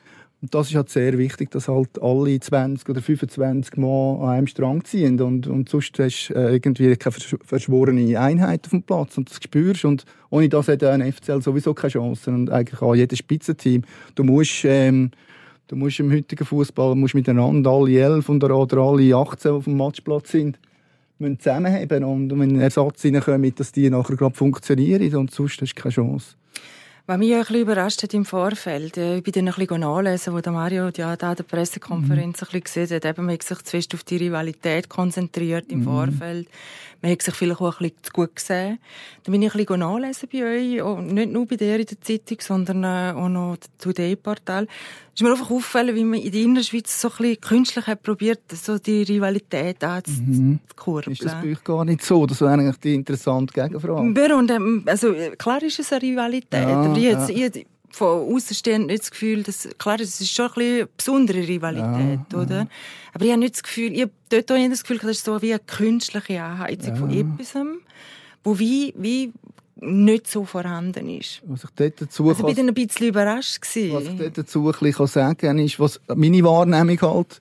[0.41, 4.47] Und das ist halt sehr wichtig, dass halt alle 20 oder 25 Mal an einem
[4.47, 5.21] Strang ziehen.
[5.21, 9.19] Und, und sonst hast du äh, irgendwie keine versch- verschworene Einheit auf dem Platz.
[9.19, 12.31] Und das spürst Und ohne das hat ein FCL sowieso keine Chance.
[12.31, 13.83] Und eigentlich auch jedes Spitzenteam.
[14.15, 15.11] Du musst, ähm,
[15.67, 20.31] du musst im heutigen Fußball miteinander alle 11 und oder alle 18 auf dem Matchplatz
[20.31, 20.57] sind
[21.19, 25.83] müssen zusammenheben und wenn Ersatz reinkommt, dass die nachher gerade funktionieren und sonst hast du
[25.83, 26.37] keine Chance.
[27.09, 30.35] Was mich ein bisschen überrascht hat im Vorfeld, äh, ich bin dann ein bisschen nachlesen,
[30.35, 33.63] wo Mario ja da an der Pressekonferenz ein bisschen gesehen hat, eben, man hat sich
[33.63, 36.49] zu fest auf die Rivalität konzentriert im Vorfeld.
[37.01, 38.79] Man hat sich vielleicht auch ein bisschen zu gut gesehen.
[39.23, 42.01] Dann bin ich ein bisschen nachlesen bei euch, auch nicht nur bei der in der
[42.01, 44.65] Zeitung, sondern äh, auch noch das Today-Portal.
[44.65, 48.03] Es ist mir einfach aufgefallen, wie man in der Innerschweiz so ein bisschen künstlich hat
[48.03, 51.13] probiert, so die Rivalität anzukurbeln.
[51.13, 52.27] Ist das bei euch gar nicht so?
[52.27, 54.35] Das wäre eigentlich die interessante Gegenfrage.
[54.35, 57.27] Und, also, klar ist es eine Rivalität, Ja, aber ich, ja.
[57.27, 60.89] jetzt, ich von außenstehend nicht das Gefühl, dass, klar, es ist schon ein bisschen eine
[60.97, 62.69] besondere Rivalität, oder?
[63.13, 65.25] Aber ich habe nicht das Gefühl, ich habe dort auch eher das Gefühl, das ist
[65.25, 67.55] so wie eine künstliche Anheizung von etwas,
[68.45, 69.33] wo wie, wie
[69.81, 71.41] nicht so vorhanden ist.
[71.47, 74.79] Was ich dort dazu Also ich bin ein bisschen überrascht Was ich dort dazu ein
[74.79, 77.41] bisschen sagen kann, ist, was meine Wahrnehmung halt,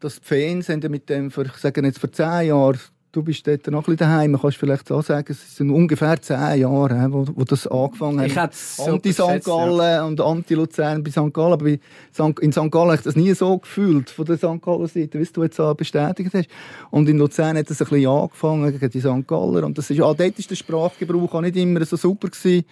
[0.00, 2.78] dass die Fans haben ja mit dem, ich sage jetzt vor zehn Jahren,
[3.12, 6.60] du bist dort noch ein bisschen daheim, kannst vielleicht auch sagen, es sind ungefähr zehn
[6.60, 8.50] Jahre, wo, wo das angefangen Ich hat.
[8.50, 9.18] hätte es so Anti-St.
[9.18, 9.54] geschätzt, ja.
[9.54, 11.32] Gallen und Anti-Luzern bei St.
[11.32, 11.52] Gallen.
[11.52, 11.78] Aber in
[12.52, 12.70] St.
[12.70, 14.62] Gallen habe ich das nie so gefühlt, von der St.
[14.62, 16.48] Gallen Seite, wie du jetzt auch bestätigt hast.
[16.90, 19.28] Und in Luzern hat das ein bisschen angefangen gegen die St.
[19.28, 19.64] Galler.
[19.64, 22.64] Und das ist, ah, dort ist der Sprachgebrauch auch nicht immer so super gewesen.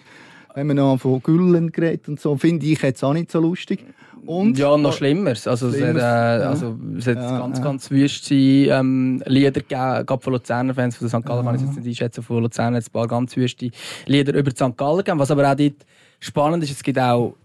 [0.53, 3.85] Wenn man noch von Güllen geredet und so, finde ich jetzt auch nicht so lustig.
[4.25, 5.31] Und, Ja, noch schlimmer.
[5.31, 7.63] Also, es hat, äh, Schlimmeres, also, es hat Ja, ganz, ja.
[7.63, 11.25] ganz wüste ähm, Lieder gegeben, gerade von Luzerner Fans, von St.
[11.25, 13.71] Gallen kann ich jetzt nicht einschätzen, von Luzern hat es ein paar ganz wüste
[14.05, 14.77] Lieder über die St.
[14.77, 15.19] Gallen gegeben.
[15.19, 15.85] Was aber auch dort
[16.19, 17.35] spannend ist, es gibt auch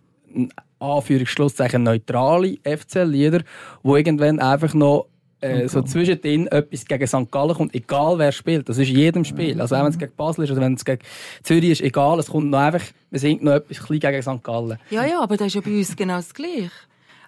[0.79, 3.43] Anführungsschlusszeichen neutrale FC-Lieder,
[3.83, 5.07] wo irgendwann einfach noch
[5.41, 7.31] äh, so zwischendrin etwas gegen St.
[7.31, 8.69] Gallen kommt, egal wer spielt.
[8.69, 9.61] Das ist in jedem Spiel.
[9.61, 11.03] Also auch wenn es gegen Basel ist oder wenn es gegen
[11.43, 14.43] Zürich ist, egal, es kommt noch einfach, wir singt noch etwas klein gegen St.
[14.43, 14.79] Gallen.
[14.91, 16.71] Ja, ja, aber das ist ja bei uns genau das Gleiche.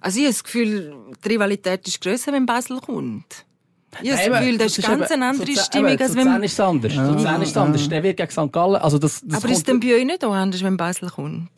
[0.01, 0.94] Also ich habe das Gefühl,
[1.25, 3.44] die Rivalität ist grösser, wenn Basel kommt.
[4.03, 6.42] Ich habe das Gefühl, das ist ganz eine andere Stimmung, als Luzern wenn...
[6.42, 6.94] ist es anders.
[6.94, 7.88] Luzern ist es anders.
[7.88, 8.53] Der wird gegen St.
[8.53, 8.77] Gallen.
[8.77, 11.51] Also das, das Aber ist es dann bei euch nicht auch anders, wenn Basel kommt?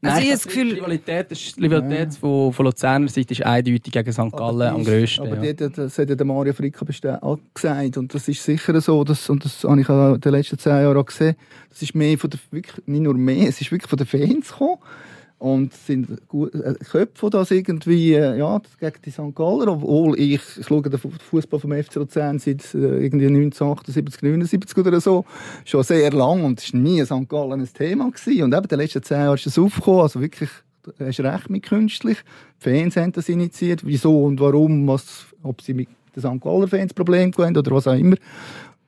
[0.00, 0.74] Also Nein, ich habe das die Gefühl...
[0.74, 4.30] Rivalität, ist, die Rivalität von, von Luzerner Seite ist eindeutig gegen St.
[4.32, 5.26] Gallen am grössten.
[5.26, 5.52] Aber ja.
[5.52, 6.86] die, das hat ja der Mario Fricka
[7.20, 7.96] auch gesagt.
[7.96, 10.72] Und das ist sicher so, dass, und das habe ich auch in den letzten zehn
[10.72, 11.34] Jahren auch gesehen,
[11.70, 14.52] das ist mehr von der, wirklich, nicht nur mehr, es ist wirklich von den Fans
[14.52, 14.78] gekommen.
[15.38, 19.34] Und es sind äh, Köpfe, die das irgendwie, äh, ja, gegen die St.
[19.36, 24.20] Galler, obwohl ich, ich schaue den Fu- Fußball vom FC Luzern seit äh, irgendwie 1978,
[24.22, 25.24] 79 oder so,
[25.64, 27.28] schon sehr lang und es war nie St.
[27.28, 28.42] Gallen ein Thema gewesen.
[28.42, 30.50] Und eben in den letzten zehn Jahren ist es aufgekommen, also wirklich,
[30.82, 32.18] du hast recht mit künstlich.
[32.60, 36.40] Die Fans haben das initiiert, wieso und warum, was, ob sie mit den St.
[36.42, 38.16] Galler Fans Probleme haben oder was auch immer.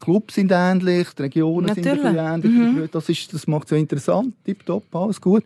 [0.01, 2.03] Clubs sind ähnlich, die Regionen sind Natürlich.
[2.15, 2.43] bisschen
[2.75, 2.91] ähnlich.
[2.91, 5.45] Das, ist, das macht es ja interessant, tipptopp, alles gut.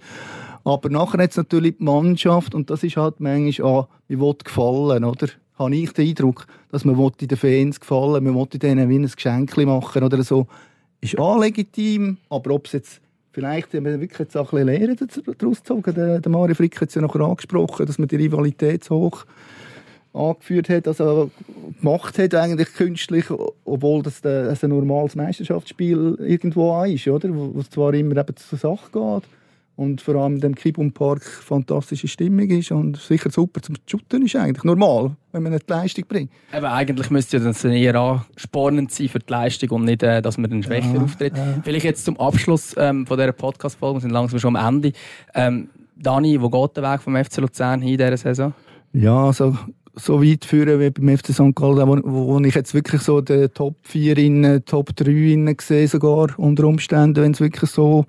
[0.65, 4.35] Aber nachher hat es natürlich die Mannschaft und das ist halt manchmal, ah, man will
[4.43, 5.29] gefallen, oder?
[5.59, 9.07] Habe ich den Eindruck, dass man will den Fans gefallen man will denen wie ein
[9.07, 10.47] Geschenk machen oder so.
[11.01, 13.01] Ist auch legitim, aber ob es jetzt
[13.31, 15.95] vielleicht haben wir wirklich jetzt auch ein bisschen Lehren daraus gezogen.
[15.95, 19.27] Der, der Mario Frick hat es ja nachher angesprochen, dass man die Rivalität so hoch
[20.15, 21.31] angeführt hat, also
[21.81, 23.27] gemacht hat eigentlich künstlich,
[23.65, 27.29] obwohl das ein normales Meisterschaftsspiel irgendwo auch ist, oder?
[27.35, 29.25] Wo es zwar immer eben zur Sache geht
[29.77, 34.25] und vor allem in dem Kibum Park fantastische Stimmung ist und sicher super zum Shooten
[34.25, 36.31] ist eigentlich normal, wenn man nicht die Leistung bringt.
[36.53, 40.39] Eben, eigentlich müsste ja das eher anspornend sein für die Leistung und nicht, äh, dass
[40.39, 41.35] man dann schwächer auftritt.
[41.65, 44.93] Vielleicht jetzt zum Abschluss ähm, von dieser Podcast-Folge, wir sind langsam schon am Ende.
[45.35, 48.55] Ähm, Dani, wo geht der Weg vom FC Luzern hin in dieser Saison?
[48.93, 49.57] Ja, so,
[49.97, 51.55] so weit führen wie beim FC St.
[51.55, 55.89] Gallen, wo, wo ich jetzt wirklich so den Top 4 in Top 3 innen sehe,
[55.89, 58.05] sogar unter Umständen, wenn es wirklich so,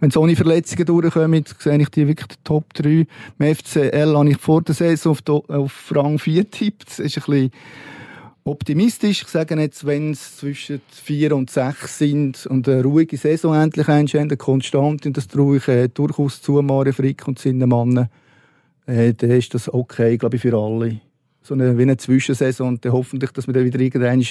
[0.00, 3.06] wenn es ohne Verletzungen durchkommen, sehe ich die wirklich die Top 3.
[3.38, 6.88] Im FCL habe ich vor der Saison auf, auf Rang 4 getippt.
[6.88, 7.50] Das ist ein bisschen
[8.44, 9.22] optimistisch.
[9.22, 13.88] Ich sage jetzt, wenn es zwischen 4 und 6 sind und eine ruhige Saison endlich
[13.88, 18.08] einstehen, konstant, und das traue ich äh, durchaus zu, Mario Frick und seinen Mannen,
[18.86, 21.00] äh, dann ist das okay, glaube ich, für alle.
[21.42, 24.24] So eine, wie eine Zwischensaison und dann hoffentlich, dass man dann wieder irgendwann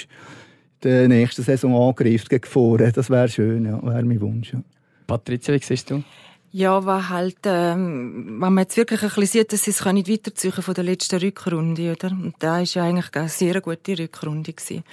[0.83, 2.91] der nächsten Saison angreift gegen vorne.
[2.91, 4.53] Das wäre schön, ja, wäre mein Wunsch.
[4.53, 4.61] Ja.
[5.07, 6.03] Patricia, wie siehst du?
[6.51, 10.09] Ja, was halt, ähm, wenn man jetzt wirklich ein bisschen sieht, dass sie es nicht
[10.09, 12.09] weiterziehen von der letzten Rückrunde, oder?
[12.09, 14.83] Und da ist ja eigentlich eine sehr gute Rückrunde gewesen.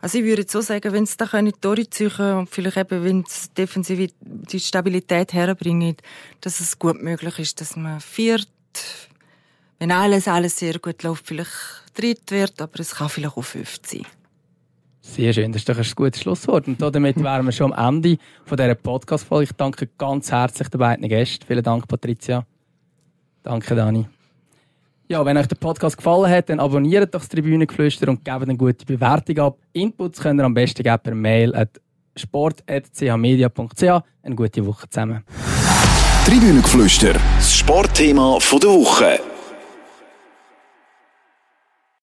[0.00, 3.48] Also ich würde so sagen, wenn sie da können durchziehen und vielleicht eben, wenn sie
[3.56, 5.96] defensiv die Stabilität herbringen,
[6.40, 8.48] dass es gut möglich ist, dass man viert,
[9.78, 11.50] wenn alles, alles sehr gut läuft, vielleicht
[11.94, 14.06] dritt wird, aber es kann vielleicht auch fünft sein.
[15.00, 16.66] Sehr schön, das ist doch ein gutes Schlusswort.
[16.66, 19.44] Und damit wären wir schon am Ende von dieser Podcast-Folge.
[19.44, 21.44] Ich danke ganz herzlich den beiden Gästen.
[21.46, 22.46] Vielen Dank, Patricia.
[23.42, 24.06] Danke, Dani.
[25.06, 28.56] Ja, wenn euch der Podcast gefallen hat, dann abonniert doch das Tribünengeflüster und gebt eine
[28.56, 29.58] gute Bewertung ab.
[29.74, 31.78] Inputs könnt ihr am besten geben per Mail at
[32.16, 33.82] sport.chmedia.ch.
[34.22, 35.22] Eine gute Woche zusammen.
[36.24, 39.33] Tribünengeflüster, das Sportthema von der Woche.